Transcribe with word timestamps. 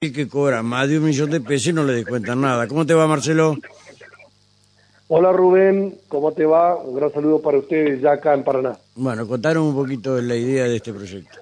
y 0.00 0.12
que 0.12 0.28
cobra 0.28 0.62
más 0.62 0.88
de 0.88 0.98
un 0.98 1.06
millón 1.06 1.28
de 1.28 1.40
pesos 1.40 1.68
y 1.68 1.72
no 1.72 1.82
le 1.82 1.92
descuentan 1.94 2.40
nada. 2.40 2.68
¿Cómo 2.68 2.86
te 2.86 2.94
va, 2.94 3.08
Marcelo? 3.08 3.56
Hola 5.08 5.32
Rubén, 5.32 5.96
¿cómo 6.06 6.30
te 6.30 6.44
va? 6.44 6.76
Un 6.76 6.94
gran 6.94 7.10
saludo 7.12 7.42
para 7.42 7.58
ustedes 7.58 8.00
ya 8.00 8.12
acá 8.12 8.32
en 8.32 8.44
Paraná. 8.44 8.78
Bueno, 8.94 9.26
contaron 9.26 9.64
un 9.64 9.74
poquito 9.74 10.20
la 10.20 10.36
idea 10.36 10.64
de 10.66 10.76
este 10.76 10.92
proyecto. 10.92 11.40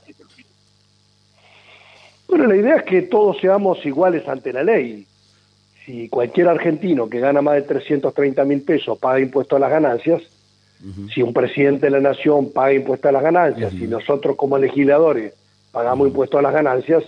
Bueno, 2.28 2.46
la 2.46 2.56
idea 2.56 2.76
es 2.76 2.84
que 2.84 3.02
todos 3.02 3.36
seamos 3.42 3.84
iguales 3.84 4.26
ante 4.26 4.54
la 4.54 4.62
ley. 4.62 5.06
Si 5.84 6.08
cualquier 6.08 6.48
argentino 6.48 7.10
que 7.10 7.20
gana 7.20 7.42
más 7.42 7.56
de 7.56 7.62
330 7.62 8.42
mil 8.46 8.62
pesos 8.62 8.98
paga 8.98 9.20
impuesto 9.20 9.56
a 9.56 9.58
las 9.58 9.70
ganancias, 9.70 10.22
si 11.12 11.20
un 11.20 11.34
presidente 11.34 11.86
de 11.86 11.90
la 11.90 12.00
nación 12.00 12.52
paga 12.52 12.72
impuesto 12.72 13.08
a 13.08 13.12
las 13.12 13.22
ganancias, 13.22 13.72
si 13.72 13.86
nosotros 13.86 14.34
como 14.34 14.56
legisladores 14.56 15.34
pagamos 15.76 16.08
impuesto 16.08 16.38
a 16.38 16.42
las 16.42 16.54
ganancias, 16.54 17.04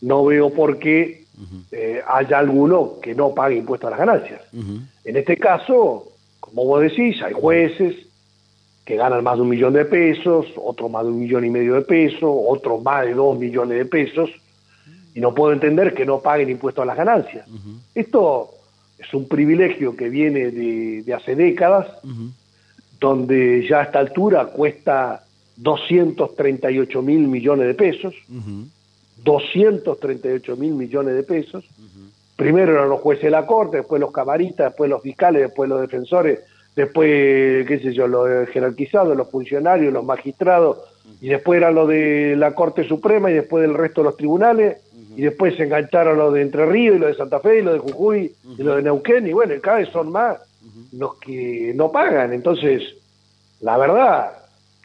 no 0.00 0.24
veo 0.24 0.50
por 0.50 0.80
qué 0.80 1.22
eh, 1.70 2.02
haya 2.04 2.40
alguno 2.40 2.94
que 3.00 3.14
no 3.14 3.32
pague 3.32 3.54
impuesto 3.54 3.86
a 3.86 3.90
las 3.90 3.98
ganancias. 4.00 4.40
En 5.04 5.16
este 5.16 5.36
caso, 5.36 6.08
como 6.40 6.64
vos 6.64 6.82
decís, 6.82 7.22
hay 7.22 7.32
jueces 7.32 7.94
que 8.84 8.96
ganan 8.96 9.22
más 9.22 9.36
de 9.36 9.42
un 9.42 9.48
millón 9.48 9.72
de 9.72 9.84
pesos, 9.84 10.46
otros 10.56 10.90
más 10.90 11.04
de 11.04 11.10
un 11.10 11.20
millón 11.20 11.44
y 11.44 11.50
medio 11.50 11.74
de 11.74 11.82
pesos, 11.82 12.28
otros 12.28 12.82
más 12.82 13.06
de 13.06 13.14
dos 13.14 13.38
millones 13.38 13.78
de 13.78 13.84
pesos, 13.84 14.30
y 15.14 15.20
no 15.20 15.32
puedo 15.32 15.52
entender 15.52 15.94
que 15.94 16.04
no 16.04 16.18
paguen 16.18 16.50
impuesto 16.50 16.82
a 16.82 16.86
las 16.86 16.96
ganancias. 16.96 17.46
Esto 17.94 18.50
es 18.98 19.14
un 19.14 19.28
privilegio 19.28 19.94
que 19.94 20.08
viene 20.08 20.50
de, 20.50 21.14
hace 21.14 21.36
décadas, 21.36 21.86
donde 22.98 23.64
ya 23.64 23.78
a 23.78 23.82
esta 23.84 24.00
altura 24.00 24.46
cuesta 24.46 25.22
238 25.58 27.02
mil 27.02 27.26
millones 27.28 27.66
de 27.66 27.74
pesos, 27.74 28.14
238 29.24 30.56
mil 30.56 30.72
millones 30.74 31.14
de 31.14 31.22
pesos. 31.24 31.64
Primero 32.36 32.72
eran 32.72 32.88
los 32.88 33.00
jueces 33.00 33.24
de 33.24 33.30
la 33.30 33.46
corte, 33.46 33.78
después 33.78 34.00
los 34.00 34.12
camaristas, 34.12 34.68
después 34.68 34.88
los 34.88 35.02
fiscales, 35.02 35.42
después 35.42 35.68
los 35.68 35.80
defensores, 35.80 36.40
después, 36.76 37.66
qué 37.66 37.80
sé 37.82 37.92
yo, 37.92 38.06
los 38.06 38.48
jerarquizados, 38.50 39.16
los 39.16 39.28
funcionarios, 39.28 39.92
los 39.92 40.04
magistrados, 40.04 40.78
y 41.20 41.28
después 41.28 41.56
era 41.56 41.72
lo 41.72 41.88
de 41.88 42.36
la 42.36 42.54
Corte 42.54 42.86
Suprema 42.86 43.28
y 43.30 43.34
después 43.34 43.62
del 43.62 43.74
resto 43.74 44.02
de 44.02 44.04
los 44.04 44.16
tribunales, 44.16 44.78
y 45.16 45.22
después 45.22 45.56
se 45.56 45.64
engancharon 45.64 46.16
los 46.16 46.32
de 46.32 46.42
Entre 46.42 46.64
Ríos 46.64 46.94
y 46.94 46.98
los 47.00 47.08
de 47.08 47.16
Santa 47.16 47.40
Fe 47.40 47.58
y 47.58 47.62
los 47.62 47.74
de 47.74 47.80
Jujuy 47.80 48.32
y 48.56 48.62
los 48.62 48.76
de 48.76 48.82
Neuquén, 48.82 49.26
y 49.26 49.32
bueno, 49.32 49.54
cada 49.60 49.78
vez 49.78 49.88
son 49.88 50.12
más 50.12 50.38
los 50.92 51.16
que 51.16 51.72
no 51.74 51.90
pagan. 51.90 52.32
Entonces, 52.32 52.94
la 53.60 53.76
verdad, 53.76 54.30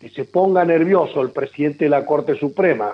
que 0.03 0.09
se 0.09 0.25
ponga 0.25 0.65
nervioso 0.65 1.21
el 1.21 1.29
presidente 1.29 1.85
de 1.85 1.89
la 1.89 2.05
Corte 2.05 2.37
Suprema 2.37 2.93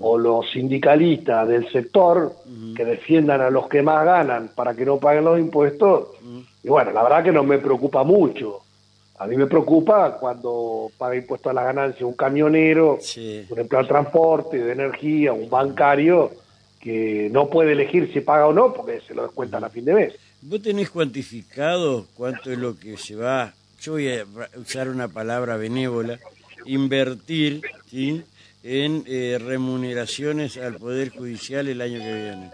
o 0.00 0.16
los 0.16 0.50
sindicalistas 0.50 1.46
del 1.46 1.70
sector 1.70 2.32
que 2.74 2.82
defiendan 2.82 3.42
a 3.42 3.50
los 3.50 3.68
que 3.68 3.82
más 3.82 4.06
ganan 4.06 4.48
para 4.54 4.74
que 4.74 4.86
no 4.86 4.96
paguen 4.96 5.26
los 5.26 5.38
impuestos, 5.38 6.08
y 6.62 6.68
bueno, 6.68 6.92
la 6.92 7.02
verdad 7.02 7.24
que 7.24 7.32
no 7.32 7.44
me 7.44 7.58
preocupa 7.58 8.04
mucho. 8.04 8.60
A 9.18 9.26
mí 9.26 9.36
me 9.36 9.46
preocupa 9.46 10.16
cuando 10.18 10.90
paga 10.96 11.16
impuestos 11.16 11.50
a 11.50 11.54
la 11.54 11.64
ganancia 11.64 12.06
un 12.06 12.14
camionero, 12.14 12.98
un 13.50 13.58
empleado 13.58 13.82
de 13.82 13.88
transporte, 13.88 14.56
de 14.56 14.72
energía, 14.72 15.34
un 15.34 15.50
bancario, 15.50 16.30
que 16.80 17.28
no 17.30 17.50
puede 17.50 17.72
elegir 17.72 18.10
si 18.14 18.20
paga 18.22 18.46
o 18.46 18.52
no 18.54 18.72
porque 18.72 19.02
se 19.06 19.14
lo 19.14 19.24
descuentan 19.24 19.62
a 19.62 19.68
fin 19.68 19.84
de 19.84 19.92
mes. 19.92 20.14
¿Vos 20.40 20.62
tenés 20.62 20.88
cuantificado 20.88 22.06
cuánto 22.14 22.50
es 22.50 22.56
lo 22.56 22.78
que 22.78 22.96
se 22.96 23.14
va, 23.14 23.52
yo 23.80 23.92
voy 23.92 24.08
a 24.08 24.24
usar 24.58 24.88
una 24.88 25.08
palabra 25.08 25.56
benévola, 25.56 26.18
invertir 26.66 27.62
¿sí? 27.90 28.22
en 28.62 29.04
eh, 29.06 29.38
remuneraciones 29.40 30.56
al 30.56 30.76
Poder 30.76 31.10
Judicial 31.10 31.68
el 31.68 31.80
año 31.80 31.98
que 31.98 32.14
viene? 32.14 32.50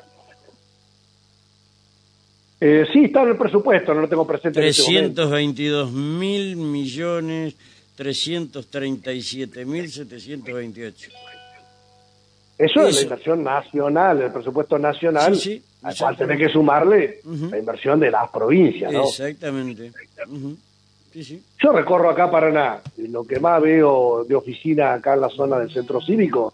Eh, 2.60 2.86
sí, 2.92 3.06
está 3.06 3.22
en 3.22 3.30
el 3.30 3.36
presupuesto, 3.36 3.92
no 3.92 4.02
lo 4.02 4.08
tengo 4.08 4.26
presente. 4.26 4.60
322 4.60 5.88
este 5.88 5.98
mil 5.98 6.56
millones 6.56 7.56
337 7.96 9.64
mil 9.64 9.90
728. 9.90 11.10
Eso, 12.58 12.86
es 12.86 12.94
la 12.94 13.02
inversión 13.02 13.42
nacional, 13.42 14.22
el 14.22 14.30
presupuesto 14.30 14.78
nacional, 14.78 15.34
sí, 15.34 15.56
sí, 15.56 15.62
al 15.82 15.96
cual 15.96 16.16
tenés 16.16 16.38
que 16.38 16.48
sumarle 16.50 17.20
la 17.50 17.58
inversión 17.58 17.98
de 17.98 18.10
las 18.10 18.30
provincias, 18.30 18.92
¿no? 18.92 19.08
Exactamente. 19.08 19.90
Yo 21.14 21.72
recorro 21.72 22.10
acá 22.10 22.30
Paraná, 22.30 22.80
lo 22.96 23.24
que 23.24 23.38
más 23.38 23.60
veo 23.60 24.24
de 24.24 24.34
oficina 24.34 24.94
acá 24.94 25.14
en 25.14 25.20
la 25.20 25.28
zona 25.28 25.58
del 25.58 25.70
centro 25.70 26.00
cívico 26.00 26.52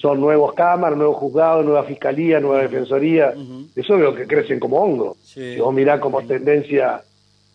son 0.00 0.20
nuevos 0.20 0.54
cámaras, 0.54 0.96
nuevos 0.96 1.16
juzgados, 1.18 1.64
nueva 1.64 1.84
fiscalía, 1.84 2.40
nueva 2.40 2.62
defensoría. 2.62 3.34
Eso 3.76 3.98
veo 3.98 4.14
que 4.14 4.26
crecen 4.26 4.58
como 4.58 4.78
hongo. 4.78 5.16
Si 5.22 5.58
vos 5.58 5.74
mirás 5.74 6.00
como 6.00 6.22
tendencia 6.26 7.02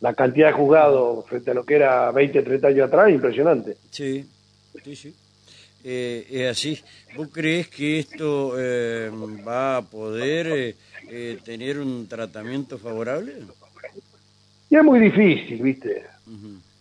la 0.01 0.13
cantidad 0.13 0.47
de 0.47 0.53
juzgados 0.53 1.25
frente 1.25 1.51
a 1.51 1.53
lo 1.53 1.63
que 1.63 1.75
era 1.75 2.11
20, 2.11 2.43
30 2.43 2.67
años 2.67 2.87
atrás, 2.87 3.09
impresionante. 3.09 3.77
Sí, 3.89 4.25
sí, 4.83 4.95
sí. 4.95 5.15
Eh, 5.83 6.27
es 6.29 6.51
así. 6.51 6.79
¿Vos 7.15 7.29
crees 7.31 7.67
que 7.67 7.99
esto 7.99 8.55
eh, 8.57 9.09
va 9.45 9.77
a 9.77 9.81
poder 9.81 10.75
eh, 11.09 11.37
tener 11.43 11.79
un 11.79 12.07
tratamiento 12.07 12.77
favorable? 12.77 13.33
Y 14.69 14.75
es 14.75 14.83
muy 14.83 14.99
difícil, 14.99 15.61
¿viste? 15.61 16.03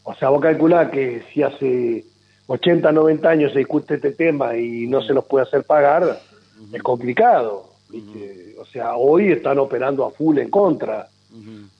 O 0.04 0.14
sea, 0.14 0.30
vos 0.30 0.40
calculás 0.40 0.90
que 0.90 1.22
si 1.32 1.42
hace 1.42 2.04
80, 2.46 2.90
90 2.92 3.28
años 3.28 3.52
se 3.52 3.60
discute 3.60 3.94
este 3.94 4.12
tema 4.12 4.56
y 4.56 4.86
no 4.86 5.02
se 5.02 5.12
los 5.12 5.24
puede 5.24 5.44
hacer 5.44 5.64
pagar, 5.64 6.20
es 6.72 6.82
complicado. 6.82 7.70
¿viste? 7.88 8.56
O 8.58 8.64
sea, 8.64 8.96
hoy 8.96 9.32
están 9.32 9.58
operando 9.58 10.04
a 10.04 10.10
full 10.10 10.38
en 10.38 10.50
contra 10.50 11.08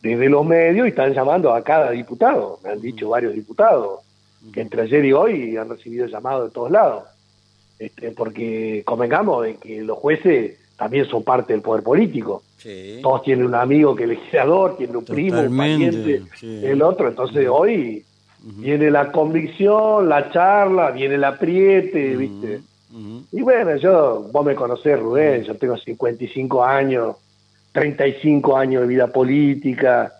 desde 0.00 0.28
los 0.28 0.46
medios 0.46 0.86
y 0.86 0.90
están 0.90 1.12
llamando 1.12 1.52
a 1.52 1.62
cada 1.62 1.90
diputado. 1.90 2.58
Me 2.64 2.70
han 2.70 2.80
dicho 2.80 3.08
varios 3.08 3.34
diputados 3.34 4.00
que 4.52 4.60
entre 4.60 4.82
ayer 4.82 5.04
y 5.04 5.12
hoy 5.12 5.56
han 5.56 5.68
recibido 5.68 6.06
llamados 6.06 6.48
de 6.48 6.54
todos 6.54 6.70
lados. 6.70 7.04
Este, 7.78 8.12
porque 8.12 8.82
convengamos 8.84 9.44
de 9.44 9.56
que 9.56 9.82
los 9.82 9.98
jueces 9.98 10.58
también 10.82 11.06
son 11.06 11.22
parte 11.22 11.52
del 11.52 11.62
poder 11.62 11.84
político. 11.84 12.42
Todos 13.02 13.22
tienen 13.22 13.46
un 13.46 13.54
amigo 13.54 13.94
que 13.94 14.02
es 14.02 14.08
legislador, 14.08 14.76
tienen 14.76 14.96
un 14.96 15.04
primo, 15.04 15.40
un 15.40 15.56
pariente, 15.56 16.22
el 16.42 16.82
otro. 16.82 17.06
Entonces 17.06 17.46
hoy 17.48 18.04
viene 18.40 18.90
la 18.90 19.12
convicción, 19.12 20.08
la 20.08 20.28
charla, 20.32 20.90
viene 20.90 21.14
el 21.14 21.22
apriete, 21.22 22.16
¿viste? 22.16 22.62
Y 23.30 23.42
bueno, 23.42 23.76
yo, 23.76 24.26
vos 24.32 24.44
me 24.44 24.56
conocés, 24.56 24.98
Rubén, 24.98 25.44
yo 25.44 25.54
tengo 25.54 25.76
55 25.76 26.64
años, 26.64 27.14
35 27.70 28.56
años 28.56 28.82
de 28.82 28.88
vida 28.88 29.06
política. 29.06 30.12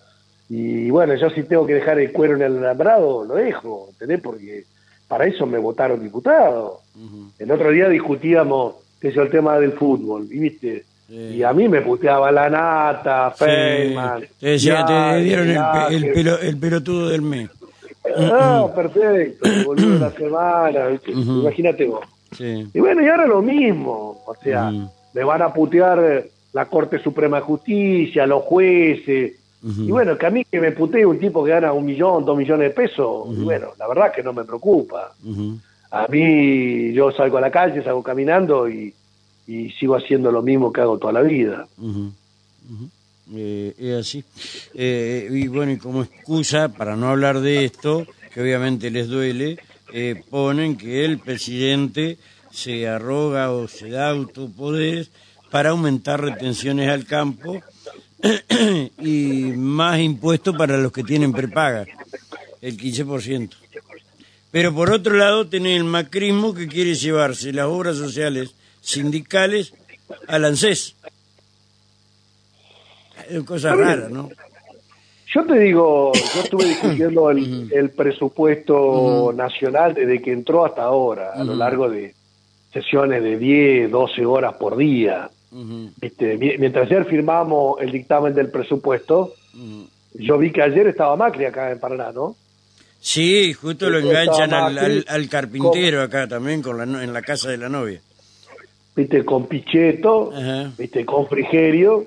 Y 0.48 0.90
bueno, 0.90 1.16
yo 1.16 1.28
si 1.30 1.42
tengo 1.42 1.66
que 1.66 1.74
dejar 1.74 1.98
el 1.98 2.12
cuero 2.12 2.36
en 2.36 2.42
el 2.42 2.58
alambrado, 2.58 3.24
lo 3.24 3.34
dejo, 3.34 3.88
¿entendés? 3.90 4.20
Porque 4.20 4.62
para 5.08 5.26
eso 5.26 5.44
me 5.44 5.58
votaron 5.58 6.00
diputado. 6.00 6.82
El 7.36 7.50
otro 7.50 7.72
día 7.72 7.88
discutíamos, 7.88 8.76
que 9.02 9.08
es 9.08 9.16
el 9.16 9.28
tema 9.30 9.58
del 9.58 9.72
fútbol, 9.72 10.28
y 10.30 10.38
viste, 10.38 10.84
y 11.08 11.42
a 11.42 11.52
mí 11.52 11.68
me 11.68 11.82
puteaba 11.82 12.30
la 12.30 12.48
nata, 12.48 13.32
Feynman. 13.32 14.22
Te, 14.38 14.56
te 14.56 15.22
dieron 15.24 15.48
el, 15.90 16.12
pelo, 16.12 16.38
el 16.38 16.56
pelotudo 16.56 17.08
del 17.08 17.20
mes. 17.20 17.50
No, 18.16 18.72
perfecto, 18.72 19.48
volvió 19.66 19.88
la 19.98 20.12
semana, 20.12 20.98
imagínate 21.04 21.84
vos. 21.86 22.06
Y 22.38 22.78
bueno, 22.78 23.02
y 23.02 23.08
ahora 23.08 23.26
lo 23.26 23.42
mismo, 23.42 24.22
o 24.24 24.34
sea, 24.40 24.72
me 25.12 25.24
van 25.24 25.42
a 25.42 25.52
putear 25.52 26.24
la 26.52 26.66
Corte 26.66 27.00
Suprema 27.00 27.38
de 27.38 27.42
Justicia, 27.42 28.24
los 28.24 28.44
jueces, 28.44 29.32
y 29.64 29.90
bueno, 29.90 30.16
que 30.16 30.26
a 30.26 30.30
mí 30.30 30.44
que 30.44 30.60
me 30.60 30.70
putee 30.70 31.04
un 31.04 31.18
tipo 31.18 31.44
que 31.44 31.50
gana 31.50 31.72
un 31.72 31.84
millón, 31.84 32.24
dos 32.24 32.38
millones 32.38 32.68
de 32.68 32.74
pesos, 32.74 33.26
y 33.36 33.42
bueno, 33.42 33.70
la 33.80 33.88
verdad 33.88 34.12
que 34.12 34.22
no 34.22 34.32
me 34.32 34.44
preocupa. 34.44 35.12
A 35.92 36.06
mí 36.08 36.92
yo 36.94 37.12
salgo 37.12 37.36
a 37.36 37.42
la 37.42 37.50
calle, 37.50 37.84
salgo 37.84 38.02
caminando 38.02 38.68
y, 38.68 38.94
sigo 39.78 39.94
haciendo 39.94 40.32
lo 40.32 40.40
mismo 40.40 40.72
que 40.72 40.80
hago 40.80 40.96
toda 40.96 41.12
la 41.12 41.20
vida. 41.20 41.66
Eh, 43.34 43.74
es 43.78 43.94
así. 43.94 44.24
Eh, 44.72 45.28
y 45.30 45.48
bueno, 45.48 45.72
y 45.72 45.76
como 45.76 46.02
excusa 46.02 46.70
para 46.70 46.96
no 46.96 47.10
hablar 47.10 47.40
de 47.40 47.66
esto, 47.66 48.06
que 48.32 48.40
obviamente 48.40 48.90
les 48.90 49.08
duele, 49.08 49.58
eh, 49.92 50.22
ponen 50.30 50.78
que 50.78 51.04
el 51.04 51.18
presidente 51.18 52.16
se 52.50 52.88
arroga 52.88 53.50
o 53.50 53.68
se 53.68 53.90
da 53.90 54.08
autopoderes 54.08 55.10
para 55.50 55.70
aumentar 55.70 56.22
retenciones 56.22 56.88
al 56.88 57.04
campo 57.04 57.60
y 58.98 59.52
más 59.56 60.00
impuestos 60.00 60.56
para 60.56 60.78
los 60.78 60.90
que 60.90 61.04
tienen 61.04 61.32
prepaga, 61.34 61.84
el 62.62 62.78
15%. 62.78 63.50
Pero 64.52 64.74
por 64.74 64.90
otro 64.90 65.16
lado 65.16 65.46
tiene 65.48 65.74
el 65.74 65.84
macrismo 65.84 66.54
que 66.54 66.68
quiere 66.68 66.94
llevarse 66.94 67.52
las 67.52 67.66
obras 67.66 67.96
sociales 67.96 68.54
sindicales 68.82 69.72
al 70.28 70.44
ANSES. 70.44 70.94
Es 73.30 73.42
cosa 73.44 73.74
rara, 73.74 74.08
¿no? 74.10 74.28
Yo 75.34 75.44
te 75.46 75.58
digo, 75.58 76.12
yo 76.12 76.42
estuve 76.42 76.66
discutiendo 76.66 77.30
el, 77.30 77.90
presupuesto 77.96 79.32
nacional 79.34 79.94
desde 79.94 80.20
que 80.20 80.32
entró 80.32 80.66
hasta 80.66 80.82
ahora, 80.82 81.32
a 81.32 81.42
lo 81.42 81.54
largo 81.54 81.88
de 81.88 82.14
sesiones 82.70 83.22
de 83.22 83.38
10, 83.38 83.90
12 83.90 84.26
horas 84.26 84.54
por 84.56 84.76
día. 84.76 85.30
este, 86.02 86.36
mientras 86.36 86.86
ayer 86.86 87.06
firmamos 87.06 87.80
el 87.80 87.90
dictamen 87.90 88.34
del 88.34 88.50
presupuesto, 88.50 89.32
yo 90.12 90.36
vi 90.36 90.52
que 90.52 90.60
ayer 90.60 90.86
estaba 90.88 91.16
Macri 91.16 91.46
acá 91.46 91.70
en 91.70 91.80
Paraná, 91.80 92.12
¿no? 92.12 92.36
Sí, 93.02 93.52
justo 93.52 93.90
lo 93.90 93.98
enganchan 93.98 94.54
al, 94.54 95.28
carpintero 95.28 96.02
acá 96.02 96.28
también 96.28 96.62
con 96.62 96.78
la, 96.78 96.84
en 96.84 97.12
la 97.12 97.20
casa 97.20 97.50
de 97.50 97.58
la 97.58 97.68
novia. 97.68 98.00
Viste, 98.94 99.24
con 99.24 99.46
Pichetto, 99.46 100.32
viste, 100.78 101.04
con 101.04 101.26
Frigerio. 101.26 102.04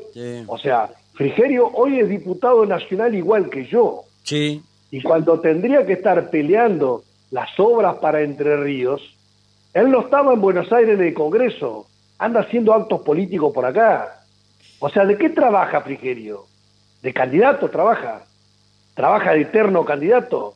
O 0.48 0.58
sea, 0.58 0.90
Frigerio 1.14 1.68
hoy 1.74 2.00
es 2.00 2.08
diputado 2.08 2.66
nacional 2.66 3.14
igual 3.14 3.50
que 3.50 3.66
yo. 3.66 4.04
Sí. 4.24 4.62
Y 4.90 5.02
cuando 5.02 5.38
tendría 5.42 5.86
que 5.86 5.94
estar 5.94 6.30
peleando 6.30 7.04
las 7.32 7.50
obras 7.60 7.96
para 7.96 8.22
Entre 8.22 8.56
Ríos, 8.56 9.02
él 9.74 9.92
no 9.92 10.00
estaba 10.00 10.34
en 10.34 10.40
Buenos 10.40 10.72
Aires 10.72 10.98
en 10.98 11.06
el 11.08 11.14
Congreso, 11.14 11.88
anda 12.20 12.40
haciendo 12.40 12.74
actos 12.74 13.02
políticos 13.02 13.52
por 13.54 13.66
acá. 13.66 14.22
O 14.80 14.90
sea, 14.90 15.06
¿de 15.06 15.18
qué 15.18 15.28
trabaja 15.28 15.82
Frigerio? 15.82 16.46
¿De 17.04 17.12
candidato 17.12 17.70
trabaja? 17.70 18.24
¿Trabaja 18.94 19.34
de 19.34 19.42
eterno 19.42 19.84
candidato? 19.84 20.56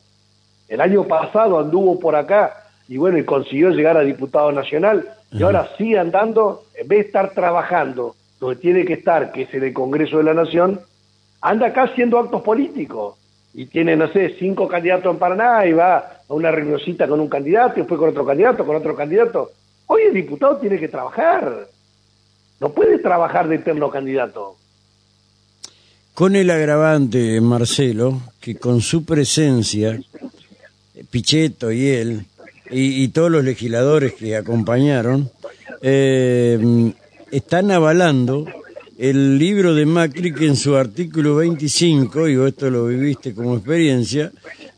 El 0.70 0.80
año 0.80 1.02
pasado 1.02 1.58
anduvo 1.58 1.98
por 1.98 2.14
acá 2.14 2.54
y 2.88 2.96
bueno, 2.96 3.18
y 3.18 3.24
consiguió 3.24 3.70
llegar 3.70 3.96
a 3.96 4.02
diputado 4.02 4.52
nacional. 4.52 5.04
Y 5.32 5.42
ahora 5.42 5.68
sigue 5.76 5.98
andando, 5.98 6.62
en 6.74 6.86
vez 6.86 6.98
de 7.00 7.06
estar 7.06 7.30
trabajando. 7.34 8.14
Donde 8.38 8.56
tiene 8.56 8.84
que 8.84 8.94
estar, 8.94 9.32
que 9.32 9.42
es 9.42 9.54
en 9.54 9.64
el 9.64 9.72
Congreso 9.72 10.18
de 10.18 10.24
la 10.24 10.32
Nación, 10.32 10.80
anda 11.40 11.66
acá 11.66 11.82
haciendo 11.82 12.18
actos 12.18 12.42
políticos. 12.42 13.16
Y 13.52 13.66
tiene, 13.66 13.96
no 13.96 14.08
sé, 14.12 14.36
cinco 14.38 14.68
candidatos 14.68 15.12
en 15.12 15.18
Paraná 15.18 15.66
y 15.66 15.72
va 15.72 15.96
a 15.98 16.34
una 16.34 16.52
reunioncita 16.52 17.08
con 17.08 17.18
un 17.18 17.28
candidato 17.28 17.74
y 17.76 17.80
después 17.80 17.98
con 17.98 18.10
otro 18.10 18.24
candidato, 18.24 18.64
con 18.64 18.76
otro 18.76 18.94
candidato. 18.94 19.50
Hoy 19.86 20.02
el 20.02 20.14
diputado 20.14 20.56
tiene 20.58 20.78
que 20.78 20.86
trabajar, 20.86 21.66
no 22.60 22.68
puede 22.70 22.98
trabajar 22.98 23.48
de 23.48 23.56
eterno 23.56 23.90
candidato. 23.90 24.54
Con 26.14 26.36
el 26.36 26.50
agravante, 26.50 27.40
Marcelo, 27.40 28.20
que 28.40 28.56
con 28.56 28.80
su 28.80 29.04
presencia 29.04 29.98
Pichetto 31.10 31.72
y 31.72 31.88
él, 31.88 32.24
y, 32.70 33.08
todos 33.08 33.30
los 33.30 33.44
legisladores 33.44 34.14
que 34.14 34.36
acompañaron, 34.36 35.28
eh, 35.82 36.92
están 37.32 37.70
avalando 37.72 38.46
el 38.96 39.38
libro 39.38 39.74
de 39.74 39.86
Macri 39.86 40.32
que 40.32 40.46
en 40.46 40.56
su 40.56 40.76
artículo 40.76 41.36
25, 41.36 42.28
y 42.28 42.46
esto 42.46 42.70
lo 42.70 42.86
viviste 42.86 43.34
como 43.34 43.56
experiencia, 43.56 44.30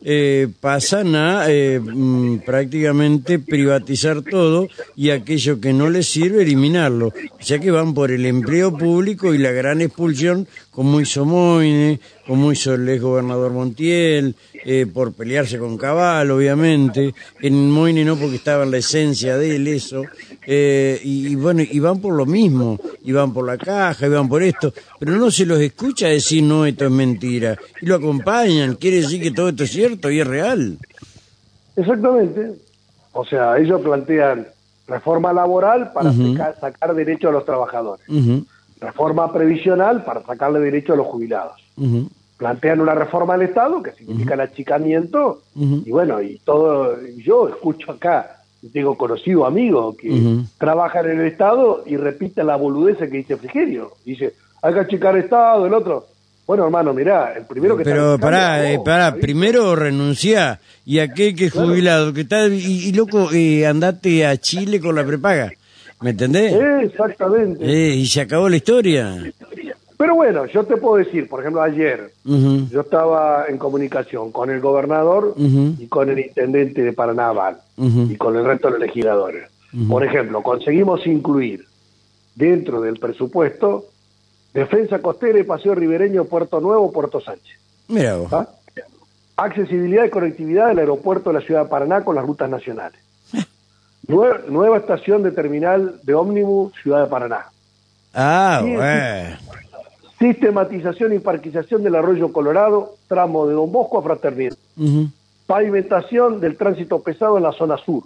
eh, 0.05 0.49
pasan 0.61 1.15
a 1.15 1.45
eh, 1.49 1.79
mm, 1.81 2.39
prácticamente 2.39 3.39
privatizar 3.39 4.23
todo 4.23 4.69
y 4.97 5.11
aquello 5.11 5.61
que 5.61 5.73
no 5.73 5.91
les 5.91 6.09
sirve 6.09 6.43
eliminarlo, 6.43 7.13
ya 7.41 7.59
que 7.59 7.71
van 7.71 7.95
por 7.95 8.11
el 8.11 8.27
empleo 8.27 8.77
público 8.77 9.35
y 9.35 9.39
la 9.39 9.53
gran 9.53 9.81
expulsión, 9.81 10.47
como 10.71 11.01
hizo 11.01 11.25
Moine, 11.25 12.01
como 12.27 12.53
hizo 12.53 12.75
el 12.75 12.89
ex 12.89 13.03
gobernador 13.03 13.53
Montiel, 13.53 14.35
eh, 14.65 14.87
por 14.87 15.13
pelearse 15.13 15.59
con 15.59 15.77
Cabal, 15.77 16.31
obviamente, 16.31 17.15
en 17.41 17.71
Moine 17.71 18.05
no 18.05 18.17
porque 18.17 18.37
estaba 18.37 18.65
en 18.65 18.71
la 18.71 18.79
esencia 18.79 19.37
de 19.37 19.57
él 19.57 19.67
eso, 19.69 20.05
eh, 20.47 21.01
y, 21.03 21.35
bueno, 21.35 21.63
y 21.69 21.79
van 21.81 22.01
por 22.01 22.15
lo 22.15 22.27
mismo, 22.27 22.81
y 23.05 23.13
van 23.13 23.33
por 23.33 23.47
la 23.47 23.59
caja, 23.59 24.07
y 24.07 24.11
van 24.11 24.29
por 24.29 24.43
esto, 24.43 24.73
pero 24.99 25.13
no 25.13 25.31
se 25.31 25.47
los 25.47 25.61
escucha 25.61 26.09
decir 26.09 26.43
no, 26.45 26.67
esto 26.67 26.85
es 26.85 26.91
mentira, 26.91 27.57
y 27.81 27.87
lo 27.87 27.97
acompañan, 27.97 28.77
quiere 28.77 28.99
decir 28.99 29.23
que 29.23 29.31
todo 29.31 29.49
esto 29.49 29.65
es 29.65 29.71
cierto 29.71 30.11
y 30.11 30.21
es 30.21 30.27
real. 30.27 30.79
Exactamente, 31.77 32.53
o 33.13 33.25
sea, 33.25 33.59
ellos 33.59 33.81
plantean 33.81 34.47
reforma 34.87 35.33
laboral 35.33 35.93
para 35.93 36.13
sacar, 36.61 36.95
derecho 36.95 37.29
a 37.29 37.33
los 37.33 37.45
trabajadores, 37.45 38.07
reforma 38.81 39.33
previsional 39.33 40.05
para 40.05 40.23
sacarle 40.23 40.61
derecho 40.61 40.93
a 40.93 40.97
los 40.97 41.07
jubilados. 41.07 41.61
Plantean 42.37 42.81
una 42.81 42.95
reforma 42.95 43.35
al 43.35 43.43
Estado 43.43 43.81
que 43.83 43.93
significa 43.93 44.35
el 44.35 44.41
achicamiento 44.41 45.43
y 45.55 45.91
bueno, 45.91 46.21
y 46.21 46.39
todo, 46.45 46.99
yo 47.17 47.49
escucho 47.49 47.93
acá, 47.93 48.42
tengo 48.71 48.97
conocido 48.97 49.45
amigos 49.47 49.97
que 49.97 50.41
trabajan 50.59 51.11
en 51.11 51.21
el 51.21 51.27
Estado 51.27 51.83
y 51.87 51.97
repiten 51.97 52.47
la 52.47 52.57
boludez 52.57 52.99
que 52.99 53.07
dice 53.07 53.37
Frigerio, 53.37 53.93
dice, 54.05 54.35
hay 54.63 54.75
que 54.75 54.81
achicar 54.81 55.17
Estado, 55.17 55.67
el 55.67 55.75
otro, 55.75 56.07
bueno, 56.47 56.65
hermano, 56.65 56.93
mirá, 56.93 57.35
el 57.37 57.45
primero 57.45 57.77
que 57.77 57.85
Pero 57.85 58.19
pará, 58.19 58.71
eh, 58.71 58.81
pará, 58.85 59.15
primero 59.15 59.75
renuncia 59.75 60.61
y 60.85 60.99
aquel 60.99 61.35
que 61.35 61.47
es 61.47 61.53
jubilado, 61.53 62.13
que 62.13 62.23
está, 62.23 62.47
y, 62.47 62.93
loco, 62.93 63.33
eh, 63.33 63.67
andate 63.67 64.27
a 64.27 64.37
Chile 64.37 64.81
con 64.81 64.95
la 64.95 65.05
prepaga, 65.05 65.53
¿me 66.01 66.11
entendés? 66.11 66.55
Exactamente. 66.83 67.65
Eh, 67.65 67.95
y 67.95 68.07
se 68.07 68.21
acabó 68.21 68.49
la 68.49 68.57
historia. 68.57 69.33
Pero 70.03 70.17
bueno, 70.17 70.47
yo 70.47 70.65
te 70.65 70.77
puedo 70.79 70.97
decir, 70.97 71.29
por 71.29 71.39
ejemplo, 71.39 71.63
ayer 71.63 72.11
yo 72.25 72.81
estaba 72.81 73.45
en 73.47 73.57
comunicación 73.57 74.33
con 74.33 74.51
el 74.51 74.61
gobernador 74.61 75.33
y 75.37 75.87
con 75.87 76.11
el 76.11 76.19
intendente 76.19 76.83
de 76.83 76.93
Paraná 76.93 77.33
y 77.77 78.17
con 78.17 78.37
el 78.37 78.45
resto 78.45 78.67
de 78.67 78.73
los 78.73 78.81
legisladores. 78.81 79.49
Por 79.89 80.03
ejemplo, 80.03 80.43
conseguimos 80.43 81.07
incluir 81.07 81.65
dentro 82.35 82.81
del 82.81 82.99
presupuesto 82.99 83.85
defensa 84.53 84.99
costera 84.99 85.39
y 85.39 85.45
paseo 85.45 85.77
ribereño 85.77 86.25
Puerto 86.25 86.61
Nuevo, 86.61 86.91
Puerto 86.91 87.21
Sánchez. 87.21 87.57
Mira 87.87 88.17
vos. 88.17 88.33
¿Ah? 88.33 88.49
Accesibilidad 89.37 90.05
y 90.05 90.11
conectividad 90.11 90.67
del 90.67 90.81
aeropuerto 90.81 91.31
de 91.31 91.39
la 91.39 91.47
ciudad 91.47 91.63
de 91.63 91.71
Paraná 91.71 92.03
con 92.05 92.17
las 92.17 92.27
rutas 92.27 92.51
nacionales. 92.51 93.01
nueva, 94.09 94.79
estación 94.79 95.23
de 95.23 95.31
terminal 95.31 96.01
de 96.03 96.13
ómnibus 96.13 96.73
Ciudad 96.83 97.05
de 97.05 97.07
Paraná. 97.07 97.47
Ah, 98.13 98.63
bueno. 98.63 99.62
Sistematización 100.23 101.15
y 101.15 101.19
parquización 101.19 101.83
del 101.83 101.97
arroyo 101.97 102.33
Colorado, 102.33 102.95
tramo 103.09 103.49
de 103.49 103.55
Don 103.55 103.73
Bosco 103.73 103.99
a 103.99 104.03
Fraternidad. 104.05 104.57
Pavimentación 105.49 106.39
del 106.39 106.57
tránsito 106.57 107.01
pesado 107.01 107.39
en 107.39 107.43
la 107.43 107.51
zona 107.51 107.77
sur. 107.77 108.05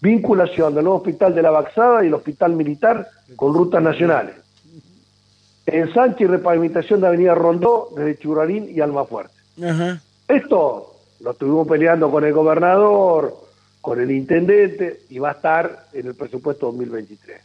Vinculación 0.00 0.74
del 0.74 0.82
nuevo 0.82 0.98
hospital 0.98 1.32
de 1.32 1.42
la 1.42 1.52
Baxada 1.52 2.02
y 2.02 2.08
el 2.08 2.14
hospital 2.14 2.56
militar 2.56 3.08
con 3.36 3.54
rutas 3.54 3.80
nacionales. 3.80 4.34
Ensanche 5.64 6.24
y 6.24 6.26
repavimentación 6.26 7.00
de 7.00 7.06
Avenida 7.06 7.36
Rondó 7.36 7.90
desde 7.94 8.18
Churarín 8.18 8.68
y 8.68 8.80
Almafuerte. 8.80 9.32
Esto 10.26 10.92
lo 11.20 11.30
estuvimos 11.30 11.68
peleando 11.68 12.10
con 12.10 12.24
el 12.24 12.32
gobernador, 12.32 13.32
con 13.80 14.00
el 14.00 14.10
intendente 14.10 15.02
y 15.08 15.20
va 15.20 15.28
a 15.28 15.32
estar 15.34 15.84
en 15.92 16.04
el 16.04 16.16
presupuesto 16.16 16.66
2023. 16.66 17.40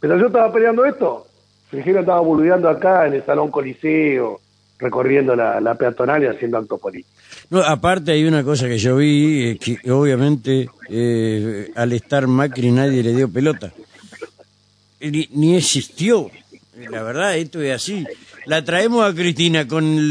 Pero 0.00 0.16
yo 0.16 0.26
estaba 0.26 0.52
peleando 0.52 0.84
esto 0.84 1.28
Frigerio 1.70 2.00
estaba 2.00 2.20
boludeando 2.20 2.68
acá 2.68 3.06
en 3.06 3.14
el 3.14 3.24
Salón 3.24 3.50
Coliseo, 3.50 4.40
recorriendo 4.78 5.36
la, 5.36 5.74
peatonal 5.74 6.24
y 6.24 6.26
haciendo 6.26 6.58
acto 6.58 6.78
político. 6.78 7.08
No, 7.50 7.60
aparte 7.60 8.12
hay 8.12 8.24
una 8.24 8.42
cosa 8.42 8.66
que 8.66 8.78
yo 8.78 8.96
vi, 8.96 9.56
que 9.58 9.90
obviamente 9.90 10.68
eh, 10.88 11.70
al 11.76 11.92
estar 11.92 12.26
Macri 12.26 12.72
nadie 12.72 13.02
le 13.02 13.14
dio 13.14 13.30
pelota. 13.30 13.72
Ni, 15.00 15.56
existió. 15.56 16.30
La 16.90 17.02
verdad, 17.02 17.36
esto 17.36 17.60
es 17.60 17.74
así. 17.74 18.04
La 18.46 18.64
traemos 18.64 19.04
a 19.08 19.14
Cristina 19.14 19.68
con, 19.68 20.10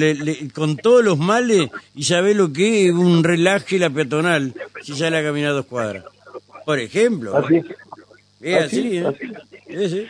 con 0.54 0.78
todos 0.78 1.04
los 1.04 1.18
males 1.18 1.70
y 1.96 2.04
sabe 2.04 2.34
lo 2.34 2.54
que 2.54 2.88
es 2.88 2.94
un 2.94 3.24
relaje 3.24 3.80
la 3.80 3.90
peatonal 3.90 4.54
si 4.84 4.96
sale 4.96 5.18
a 5.18 5.24
caminar 5.24 5.52
dos 5.54 5.66
cuadras. 5.66 6.06
Por 6.66 6.80
ejemplo. 6.80 7.36
Así. 7.36 7.64
Es 8.42 8.64
así, 8.64 8.98
¿eh? 8.98 9.06
así. 9.86 10.08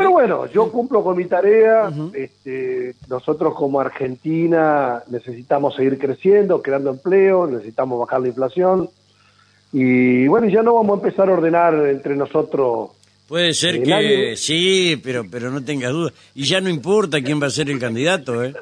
Pero 0.00 0.12
bueno, 0.12 0.46
yo 0.46 0.72
cumplo 0.72 1.04
con 1.04 1.16
mi 1.16 1.26
tarea. 1.26 1.92
este, 2.14 2.94
nosotros 3.08 3.54
como 3.54 3.80
Argentina 3.80 5.02
necesitamos 5.08 5.74
seguir 5.76 5.98
creciendo, 5.98 6.62
creando 6.62 6.90
empleo, 6.90 7.46
necesitamos 7.46 8.00
bajar 8.00 8.22
la 8.22 8.28
inflación. 8.28 8.88
Y 9.72 10.26
bueno, 10.26 10.48
ya 10.48 10.62
no 10.62 10.74
vamos 10.74 10.98
a 10.98 11.02
empezar 11.02 11.28
a 11.28 11.32
ordenar 11.34 11.74
entre 11.86 12.16
nosotros. 12.16 12.90
Puede 13.28 13.52
ser 13.54 13.82
que 13.82 14.34
sí, 14.36 15.00
pero 15.04 15.24
pero 15.30 15.50
no 15.50 15.62
tengas 15.62 15.92
dudas. 15.92 16.14
Y 16.34 16.44
ya 16.44 16.60
no 16.60 16.68
importa 16.68 17.20
quién 17.20 17.40
va 17.40 17.46
a 17.46 17.50
ser 17.50 17.70
el 17.70 17.78
candidato, 17.78 18.42
¿eh? 18.42 18.54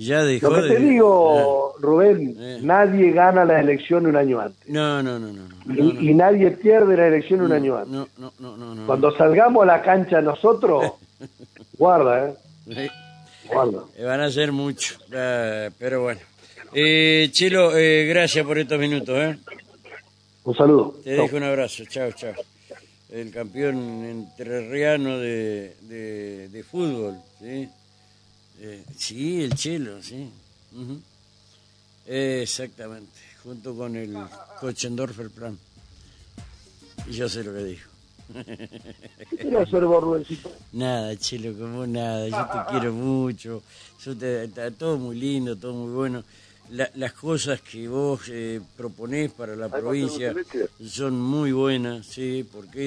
Ya 0.00 0.22
Lo 0.22 0.54
que 0.54 0.68
te 0.68 0.76
digo, 0.78 1.74
ah. 1.74 1.78
Rubén, 1.78 2.34
eh. 2.38 2.58
nadie 2.62 3.10
gana 3.12 3.44
la 3.44 3.60
elección 3.60 4.06
un 4.06 4.16
año 4.16 4.40
antes. 4.40 4.66
No, 4.66 5.02
no, 5.02 5.18
no, 5.18 5.30
no. 5.30 6.00
y, 6.00 6.14
nadie 6.14 6.52
pierde 6.52 6.96
la 6.96 7.08
elección 7.08 7.42
un 7.42 7.52
año 7.52 7.76
antes. 7.76 7.92
No, 7.92 8.08
no, 8.38 8.56
no, 8.56 8.74
no, 8.74 8.86
Cuando 8.86 9.14
salgamos 9.14 9.62
a 9.62 9.66
la 9.66 9.82
cancha 9.82 10.22
nosotros, 10.22 10.94
guarda, 11.78 12.34
¿eh? 12.66 12.90
Guarda. 13.52 13.82
Eh, 13.94 14.04
van 14.04 14.22
a 14.22 14.30
ser 14.30 14.52
mucho, 14.52 14.96
pero 15.10 16.00
bueno. 16.00 16.20
Eh, 16.72 17.28
Chilo, 17.30 17.76
eh, 17.76 18.06
gracias 18.06 18.46
por 18.46 18.58
estos 18.58 18.78
minutos, 18.78 19.14
¿eh? 19.18 19.36
Un 20.44 20.54
saludo. 20.54 20.94
Te 21.04 21.10
dejo 21.10 21.36
un 21.36 21.42
abrazo, 21.42 21.84
chao, 21.84 22.10
chao. 22.12 22.32
El 23.10 23.30
campeón 23.30 23.76
entrerriano 24.06 25.18
de, 25.18 25.74
de, 25.82 26.48
de 26.48 26.62
fútbol, 26.62 27.18
¿sí? 27.38 27.68
Eh, 28.62 28.84
sí, 28.96 29.42
el 29.42 29.54
chelo, 29.54 30.02
sí. 30.02 30.28
exactamente, 32.06 33.18
junto 33.42 33.74
con 33.74 33.96
el 33.96 34.26
Kochendorfer 34.60 35.30
Plan. 35.30 35.58
Y 37.08 37.12
yo 37.12 37.28
sé 37.28 37.42
lo 37.42 37.52
que 37.54 37.64
dijo. 37.64 37.88
¿Qué 39.30 39.36
quería 39.36 39.62
hacer 39.62 39.84
vos, 39.84 40.02
Rubensito? 40.04 40.50
Nada, 40.72 41.16
Chelo, 41.16 41.52
como 41.58 41.86
nada, 41.86 42.28
yo 42.28 42.46
te 42.46 42.58
quiero 42.70 42.92
mucho, 42.94 43.62
yo 44.04 44.16
te, 44.16 44.44
está 44.44 44.70
todo 44.70 44.98
muy 44.98 45.16
lindo, 45.18 45.56
todo 45.56 45.72
muy 45.72 45.92
bueno. 45.92 46.22
La- 46.70 46.90
las 46.94 47.12
cosas 47.14 47.60
que 47.62 47.88
vos 47.88 48.20
eh, 48.28 48.60
proponés 48.76 49.32
para 49.32 49.56
la 49.56 49.68
provincia 49.68 50.32
son 50.86 51.20
muy 51.20 51.50
buenas, 51.50 52.06
sí, 52.06 52.46
porque 52.52 52.86